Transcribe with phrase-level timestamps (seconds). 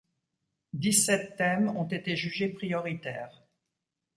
[0.73, 3.43] Dix-sept thèmes ont été jugés prioritaires.